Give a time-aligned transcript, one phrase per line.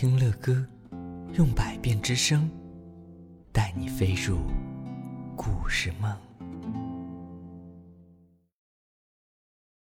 [0.00, 0.66] 听乐歌，
[1.34, 2.50] 用百变之声
[3.52, 4.38] 带你飞入
[5.36, 6.10] 故事梦。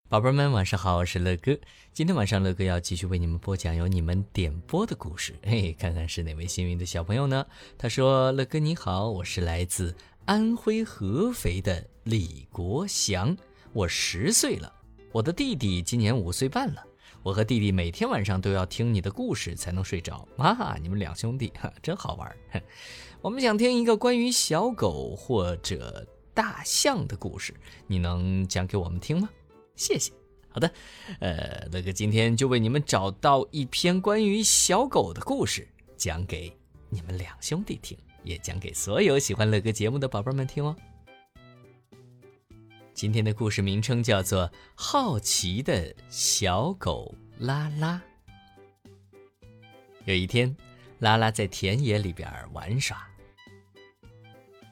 [0.10, 1.58] 宝贝们，晚上好，我是乐哥。
[1.94, 5.34] 今天晚上，乐哥要继续为你们播讲由你们点播的故事。
[5.42, 7.46] 嘿，看看是哪位幸运的小朋友呢？
[7.78, 9.96] 他说：“乐哥你好，我是来自
[10.26, 13.38] 安徽合肥的李国祥，
[13.72, 14.70] 我十岁了，
[15.14, 16.84] 我的弟弟今年五岁半了。”
[17.24, 20.78] 我和弟弟每天晚上都要听你的故事才能睡着啊！
[20.82, 22.36] 你们两兄弟哈真好玩。
[23.22, 27.54] 我们想听一个关于小狗或者大象的故事，
[27.88, 29.30] 你能讲给我们听吗？
[29.74, 30.12] 谢谢。
[30.50, 30.70] 好的，
[31.22, 36.54] 呃，乐哥今天就为你们找到一篇关于小狗的故事，讲给
[36.90, 40.76] 你们两兄弟听，也讲给所有喜欢乐哥节目的宝贝们听哦。
[43.04, 48.02] 今天的故事名称叫做《好奇的小狗拉拉》。
[50.06, 50.56] 有一天，
[51.00, 53.06] 拉拉在田野里边玩耍，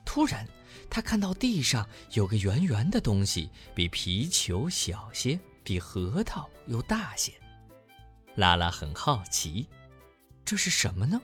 [0.06, 0.48] 突然，
[0.90, 7.34] 他看到地上有个圆圆的东西，比皮球小些，比核桃又大些。
[8.36, 9.68] 拉拉很好奇，
[10.46, 11.22] 这是什么呢？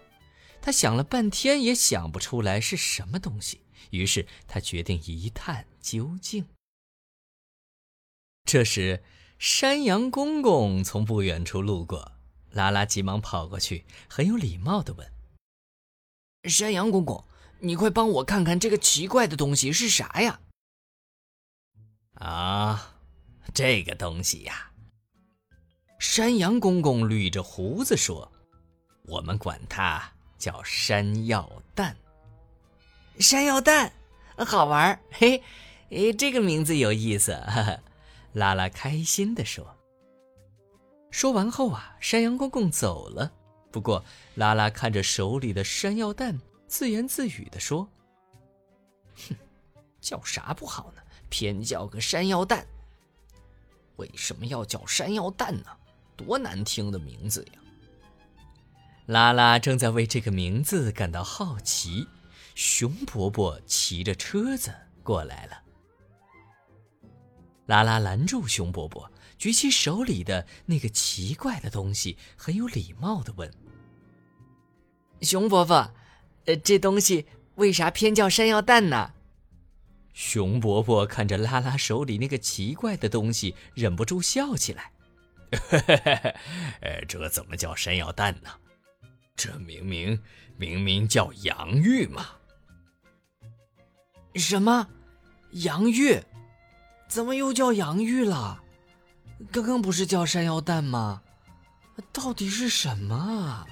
[0.62, 6.46] 他想了半天也想不出来是什么东西，于是他决定一探究竟。
[8.48, 9.04] 这时，
[9.38, 12.14] 山羊公公从不远处路过，
[12.52, 15.12] 拉拉急忙跑过去，很有礼貌地问
[16.50, 17.26] ：“山羊公公，
[17.60, 20.40] 你快帮我看看这个奇怪的东西是啥呀
[22.16, 22.96] ？”“啊，
[23.54, 24.72] 这个东西呀。”
[26.00, 28.32] 山羊公公捋着胡子说
[29.08, 31.98] ：“我们管它叫山药蛋。
[33.20, 33.92] ”“山药蛋，
[34.38, 35.44] 好玩嘿，
[35.90, 37.80] 诶，这个名字有意思。”哈哈。
[38.38, 39.76] 拉拉开心地说。
[41.10, 43.34] 说完后啊，山羊公公走了。
[43.72, 47.90] 不过，拉拉看着手里的山药蛋，自言自语地说
[49.28, 49.36] ：“哼，
[50.00, 51.02] 叫啥不好呢？
[51.30, 52.64] 偏叫个山药蛋。
[53.96, 55.66] 为什么要叫山药蛋呢？
[56.16, 57.60] 多难听的名字呀！”
[59.08, 62.08] 拉拉正在为这个名字感到好奇，
[62.54, 65.64] 熊伯伯骑着车子过来了。
[67.68, 73.54] 拉拉拦住熊伯伯，举起手里的那个奇怪的东西，很有礼貌地问
[75.22, 75.94] ：“熊伯伯，
[76.46, 79.14] 呃，这东西为啥偏叫山药蛋呢？”
[80.14, 84.92] 熊伯伯看着拉拉手里那个奇怪的东西，忍不住笑起来
[86.82, 88.50] ：“呃，这怎么叫山药蛋呢？
[89.36, 90.20] 这明明
[90.58, 92.26] 明明叫洋芋嘛！”
[94.34, 94.88] 什么？
[95.52, 96.24] 洋芋？
[97.08, 98.62] 怎么又叫洋芋了？
[99.52, 101.22] 刚刚不是叫山药蛋吗？
[102.12, 103.68] 到底是什么啊？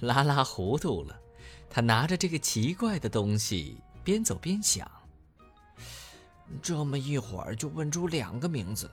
[0.00, 1.20] 拉拉糊涂了，
[1.68, 4.90] 他拿着这个奇怪的东西，边走边想。
[6.62, 8.90] 这么一会儿就问出两个名字，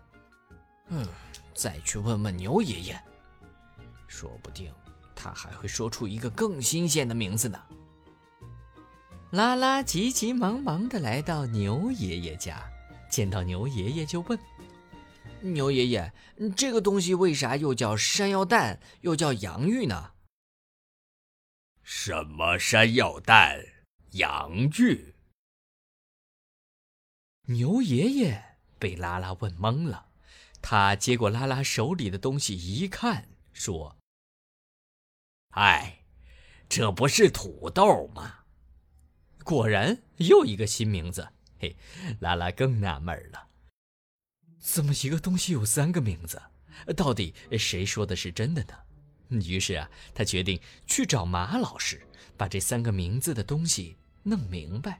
[0.89, 1.07] 嗯，
[1.53, 3.01] 再去问问牛爷爷，
[4.07, 4.71] 说不定
[5.15, 7.59] 他还会说出一个更新鲜的名字呢。
[9.37, 12.67] 拉拉急急忙忙地来到牛爷爷家，
[13.07, 14.39] 见到牛爷爷就问
[15.41, 16.11] ：“牛爷爷，
[16.55, 20.13] 这个东西为啥又叫山药蛋，又叫洋芋呢
[21.85, 23.63] ？”“什么山药蛋，
[24.13, 25.13] 洋芋？”
[27.45, 30.07] 牛爷爷被拉拉问懵了，
[30.63, 33.97] 他接过拉拉手里的东西一看，说
[35.53, 35.99] ：“哎，
[36.67, 38.45] 这不是土豆吗？”
[39.47, 41.25] 果然又一个新名字，
[41.57, 41.73] 嘿，
[42.19, 43.47] 拉拉更纳闷了，
[44.59, 46.41] 怎么一个东西有三个名字？
[46.97, 49.41] 到底谁说的是真的呢？
[49.47, 54.99] 于是啊，他决定去找马老师，把这三个名字的东西弄明白。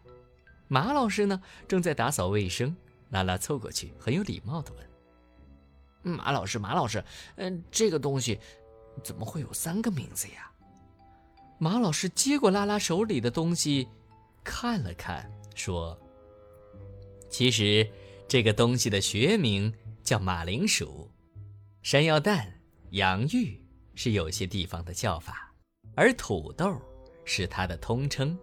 [0.69, 2.73] 马老师呢，正在打扫卫生。
[3.09, 7.03] 拉拉凑过去，很有礼貌地问：“马老师，马老师，
[7.35, 8.39] 嗯，这个东西
[9.03, 10.49] 怎么会有三个名字呀？”
[11.59, 13.89] 马老师接过拉拉手里的东西。
[14.49, 15.99] 看了看，说
[17.29, 17.85] ：“其实
[18.29, 19.71] 这个东西的学名
[20.05, 21.11] 叫马铃薯，
[21.81, 22.61] 山药蛋、
[22.91, 23.61] 洋芋
[23.93, 25.53] 是有些地方的叫法，
[25.95, 26.81] 而土豆
[27.25, 28.39] 是它的通称。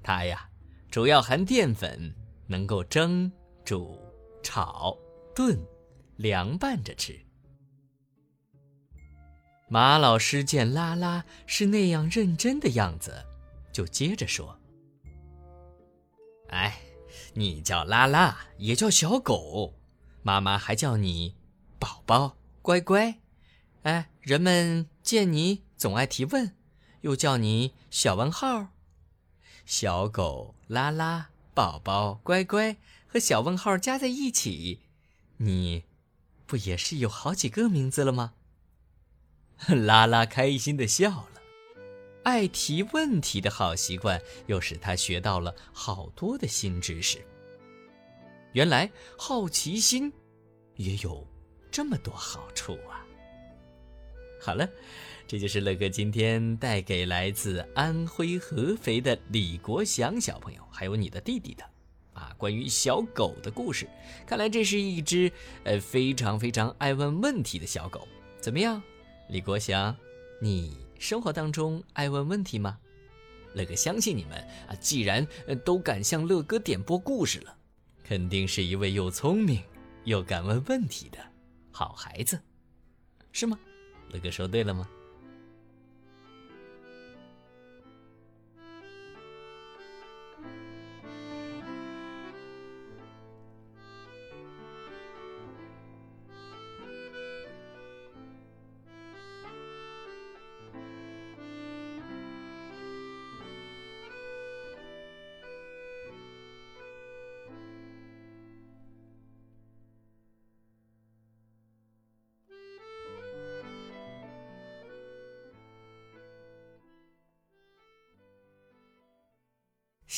[0.00, 0.48] 它呀，
[0.88, 2.14] 主要含淀粉，
[2.46, 3.30] 能够蒸、
[3.64, 4.00] 煮、
[4.44, 4.96] 炒、
[5.34, 5.58] 炖、
[6.18, 7.18] 凉拌着吃。”
[9.68, 13.12] 马老师见拉拉是那样认真的样子，
[13.72, 14.56] 就接着说。
[16.52, 16.80] 哎，
[17.32, 19.74] 你叫拉拉，也叫小狗，
[20.22, 21.34] 妈妈还叫你
[21.78, 23.18] 宝宝、乖乖。
[23.84, 26.54] 哎，人们见你总爱提问，
[27.00, 28.68] 又叫你小问号。
[29.64, 32.76] 小狗拉拉、宝宝乖乖
[33.06, 34.80] 和小问号加在一起，
[35.38, 35.84] 你
[36.44, 38.34] 不也是有好几个名字了吗？
[39.66, 41.31] 拉拉开心的笑了。
[42.22, 47.24] 爱提问题的好习惯，又使他学到了好多的新知识。
[48.52, 50.12] 原来好奇心
[50.76, 51.26] 也有
[51.70, 53.04] 这么多好处啊！
[54.40, 54.68] 好了，
[55.26, 61.64] 这就是乐哥今天带给来自安徽合肥的李国祥小朋友，还有你的弟弟的
[62.12, 63.88] 啊，关于小狗的故事。
[64.26, 65.32] 看来这是一只
[65.64, 68.06] 呃非常非常爱问问题的小狗。
[68.38, 68.82] 怎么样，
[69.28, 69.96] 李国祥，
[70.40, 70.81] 你？
[71.02, 72.78] 生活当中爱问问题吗？
[73.54, 74.38] 乐哥相信你们
[74.68, 75.26] 啊，既然
[75.64, 77.56] 都敢向乐哥点播故事了，
[78.04, 79.60] 肯定是一位又聪明
[80.04, 81.18] 又敢问问题的
[81.72, 82.40] 好孩子，
[83.32, 83.58] 是吗？
[84.12, 84.88] 乐哥说对了吗？